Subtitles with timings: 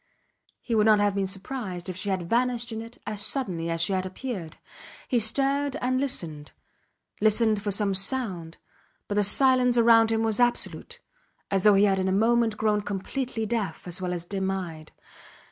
[0.63, 3.81] He would not have been surprised if she had vanished in it as suddenly as
[3.81, 4.57] she had appeared.
[5.07, 6.53] He stared and listened;
[7.21, 8.57] listened for some sound,
[9.07, 11.01] but the silence round him was absolute
[11.51, 14.91] as though he had in a moment grown completely deaf as well as dim eyed.